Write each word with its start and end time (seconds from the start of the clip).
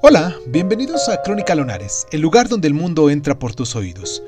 Hola, 0.00 0.32
bienvenidos 0.46 1.08
a 1.08 1.22
Crónica 1.22 1.56
Lonares, 1.56 2.06
el 2.12 2.20
lugar 2.20 2.48
donde 2.48 2.68
el 2.68 2.74
mundo 2.74 3.10
entra 3.10 3.36
por 3.36 3.56
tus 3.56 3.74
oídos. 3.74 4.22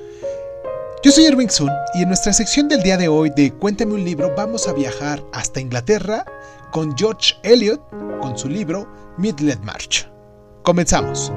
Yo 1.04 1.12
soy 1.12 1.26
Irving 1.26 1.46
Sun 1.46 1.70
y 1.94 2.02
en 2.02 2.08
nuestra 2.08 2.32
sección 2.32 2.66
del 2.66 2.82
día 2.82 2.96
de 2.96 3.06
hoy 3.06 3.30
de 3.30 3.52
Cuéntame 3.52 3.94
un 3.94 4.02
libro 4.02 4.34
vamos 4.36 4.66
a 4.66 4.72
viajar 4.72 5.22
hasta 5.32 5.60
Inglaterra 5.60 6.24
con 6.72 6.98
George 6.98 7.34
Eliot 7.44 7.80
con 8.20 8.36
su 8.36 8.48
libro 8.48 8.92
Midlet 9.16 9.60
March. 9.62 10.10
Comenzamos. 10.64 11.32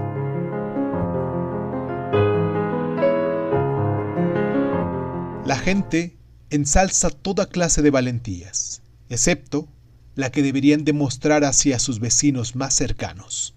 La 5.45 5.57
gente 5.57 6.17
ensalza 6.49 7.11
toda 7.11 7.45
clase 7.45 7.83
de 7.83 7.91
valentías, 7.91 8.81
excepto 9.09 9.67
la 10.15 10.31
que 10.31 10.41
deberían 10.41 10.85
demostrar 10.85 11.43
hacia 11.43 11.77
sus 11.77 11.99
vecinos 11.99 12.55
más 12.55 12.73
cercanos. 12.73 13.53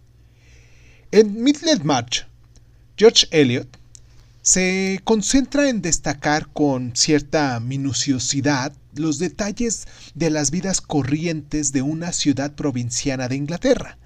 En 1.13 1.41
Midlet 1.41 1.85
March, 1.85 2.27
George 2.97 3.29
Eliot 3.31 3.69
se 4.43 5.01
concentra 5.05 5.69
en 5.69 5.81
destacar 5.81 6.49
con 6.53 6.97
cierta 6.97 7.61
minuciosidad 7.61 8.73
los 8.93 9.21
detalles 9.21 9.87
de 10.17 10.31
las 10.31 10.51
vidas 10.51 10.81
corrientes 10.81 11.71
de 11.71 11.83
una 11.83 12.11
ciudad 12.11 12.57
provinciana 12.57 13.29
de 13.29 13.37
Inglaterra, 13.37 13.99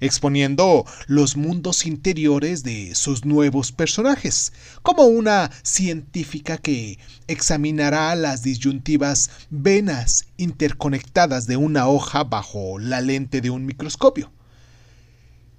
exponiendo 0.00 0.86
los 1.06 1.36
mundos 1.36 1.84
interiores 1.84 2.62
de 2.62 2.94
sus 2.94 3.26
nuevos 3.26 3.70
personajes, 3.70 4.54
como 4.80 5.02
una 5.02 5.50
científica 5.62 6.56
que 6.56 6.98
examinará 7.26 8.16
las 8.16 8.42
disyuntivas 8.42 9.28
venas 9.50 10.24
interconectadas 10.38 11.46
de 11.46 11.58
una 11.58 11.86
hoja 11.86 12.24
bajo 12.24 12.78
la 12.78 13.02
lente 13.02 13.42
de 13.42 13.50
un 13.50 13.66
microscopio. 13.66 14.32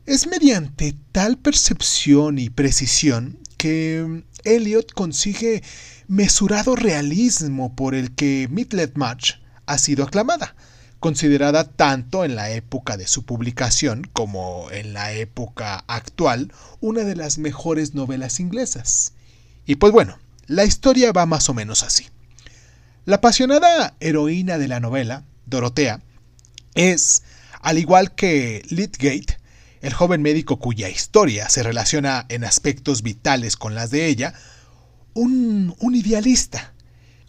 Es 0.07 0.25
mediante 0.25 0.95
tal 1.11 1.37
percepción 1.37 2.39
y 2.39 2.49
precisión 2.49 3.37
que 3.57 4.23
Eliot 4.45 4.93
consigue 4.93 5.63
mesurado 6.07 6.77
realismo 6.77 7.75
por 7.75 7.93
el 7.93 8.15
que 8.15 8.47
Midlet 8.49 8.95
March 8.95 9.41
ha 9.65 9.77
sido 9.77 10.05
aclamada, 10.05 10.55
considerada 11.01 11.65
tanto 11.65 12.23
en 12.23 12.37
la 12.37 12.51
época 12.51 12.95
de 12.95 13.05
su 13.05 13.25
publicación 13.25 14.09
como 14.13 14.71
en 14.71 14.93
la 14.93 15.11
época 15.11 15.83
actual 15.89 16.53
una 16.79 17.03
de 17.03 17.17
las 17.17 17.37
mejores 17.37 17.93
novelas 17.93 18.39
inglesas. 18.39 19.11
Y 19.65 19.75
pues 19.75 19.91
bueno, 19.91 20.19
la 20.45 20.63
historia 20.63 21.11
va 21.11 21.25
más 21.25 21.49
o 21.49 21.53
menos 21.53 21.83
así. 21.83 22.07
La 23.03 23.17
apasionada 23.17 23.97
heroína 23.99 24.57
de 24.57 24.69
la 24.69 24.79
novela, 24.79 25.25
Dorotea, 25.47 26.01
es, 26.75 27.23
al 27.59 27.77
igual 27.77 28.15
que 28.15 28.63
Lydgate, 28.69 29.36
el 29.87 29.93
joven 29.93 30.21
médico 30.21 30.57
cuya 30.57 30.89
historia 30.89 31.47
se 31.47 31.63
relaciona 31.63 32.25
en 32.27 32.43
aspectos 32.43 33.03
vitales 33.03 33.55
con 33.55 33.73
las 33.73 33.89
de 33.89 34.07
ella, 34.07 34.33
un, 35.13 35.73
idealista, 35.93 36.73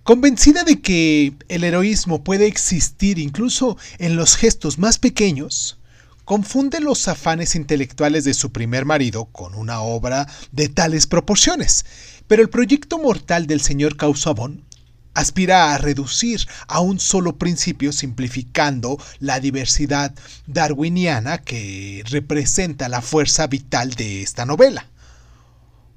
convencida 0.02 0.64
de 0.64 0.80
que 0.80 1.34
el 1.46 1.62
heroísmo 1.62 2.24
puede 2.24 2.48
existir 2.48 3.20
incluso 3.20 3.78
en 3.98 4.16
los 4.16 4.34
gestos 4.34 4.76
más 4.76 4.98
pequeños, 4.98 5.78
confunde 6.24 6.80
los 6.80 7.06
afanes 7.06 7.54
intelectuales 7.54 8.24
de 8.24 8.34
su 8.34 8.50
primer 8.50 8.84
marido 8.84 9.26
con 9.26 9.54
una 9.54 9.80
obra 9.80 10.26
de 10.50 10.68
tales 10.68 11.06
proporciones. 11.06 11.86
Pero 12.26 12.42
el 12.42 12.50
proyecto 12.50 12.98
mortal 12.98 13.46
del 13.46 13.60
señor 13.60 13.96
Causabón 13.96 14.64
aspira 15.18 15.74
a 15.74 15.78
reducir 15.78 16.46
a 16.68 16.80
un 16.80 17.00
solo 17.00 17.36
principio 17.38 17.92
simplificando 17.92 18.98
la 19.18 19.40
diversidad 19.40 20.14
darwiniana 20.46 21.38
que 21.38 22.04
representa 22.06 22.88
la 22.88 23.02
fuerza 23.02 23.48
vital 23.48 23.94
de 23.94 24.22
esta 24.22 24.46
novela. 24.46 24.86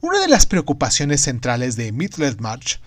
Una 0.01 0.19
de 0.19 0.27
las 0.27 0.47
preocupaciones 0.47 1.21
centrales 1.21 1.75
de 1.75 1.91
Midland 1.91 2.41
March 2.41 2.81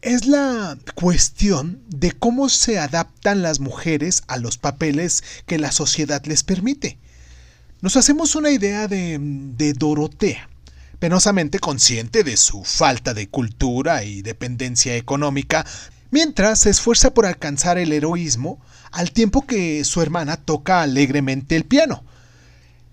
es 0.00 0.26
la 0.26 0.76
cuestión 0.96 1.80
de 1.86 2.10
cómo 2.10 2.48
se 2.48 2.80
adaptan 2.80 3.42
las 3.42 3.60
mujeres 3.60 4.24
a 4.26 4.38
los 4.38 4.58
papeles 4.58 5.22
que 5.46 5.60
la 5.60 5.70
sociedad 5.70 6.24
les 6.26 6.42
permite. 6.42 6.98
Nos 7.80 7.96
hacemos 7.96 8.34
una 8.34 8.50
idea 8.50 8.88
de, 8.88 9.18
de 9.20 9.72
Dorotea, 9.74 10.48
penosamente 11.02 11.58
consciente 11.58 12.22
de 12.22 12.36
su 12.36 12.62
falta 12.62 13.12
de 13.12 13.28
cultura 13.28 14.04
y 14.04 14.22
dependencia 14.22 14.94
económica, 14.94 15.66
mientras 16.12 16.60
se 16.60 16.70
esfuerza 16.70 17.12
por 17.12 17.26
alcanzar 17.26 17.76
el 17.76 17.92
heroísmo 17.92 18.60
al 18.92 19.10
tiempo 19.10 19.44
que 19.44 19.82
su 19.82 20.00
hermana 20.00 20.36
toca 20.36 20.80
alegremente 20.80 21.56
el 21.56 21.64
piano. 21.64 22.04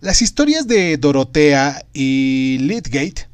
Las 0.01 0.23
historias 0.23 0.65
de 0.65 0.97
Dorotea 0.97 1.85
y 1.93 2.57
Lydgate, 2.61 3.29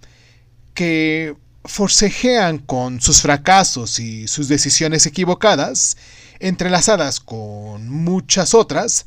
que 0.73 1.37
forcejean 1.63 2.57
con 2.57 2.99
sus 2.99 3.21
fracasos 3.21 3.97
y 3.99 4.27
sus 4.27 4.49
decisiones 4.49 5.05
equivocadas, 5.05 5.95
entrelazadas 6.41 7.21
con 7.21 7.87
muchas 7.87 8.53
otras, 8.53 9.05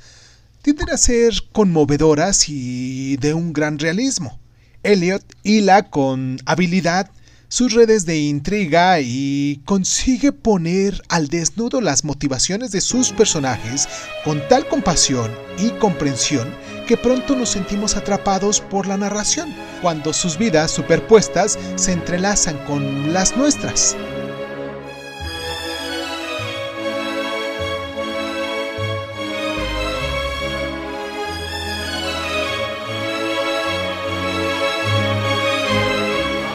tienden 0.63 0.89
a 0.89 0.97
ser 0.97 1.35
conmovedoras 1.53 2.49
y 2.49 3.19
de 3.19 3.35
un 3.35 3.53
gran 3.53 3.79
realismo. 3.79 4.41
Elliot 4.83 5.25
hila 5.43 5.91
con 5.91 6.39
habilidad 6.47 7.11
sus 7.49 7.73
redes 7.73 8.05
de 8.05 8.19
intriga 8.19 9.01
y 9.01 9.63
consigue 9.65 10.33
poner 10.33 11.03
al 11.09 11.29
desnudo 11.29 11.81
las 11.81 12.05
motivaciones 12.05 12.73
de 12.73 12.83
sus 12.83 13.13
personajes 13.13 13.89
con 14.25 14.47
tal 14.49 14.69
compasión 14.69 15.31
y 15.59 15.71
comprensión 15.71 16.55
que 16.87 16.97
pronto 16.97 17.35
nos 17.37 17.51
sentimos 17.51 17.97
atrapados 17.97 18.61
por 18.61 18.87
la 18.87 18.97
narración, 18.97 19.55
cuando 19.83 20.13
sus 20.13 20.39
vidas 20.39 20.71
superpuestas 20.71 21.59
se 21.77 21.93
entrelazan 21.93 22.57
con 22.65 23.13
las 23.13 23.37
nuestras. 23.37 23.97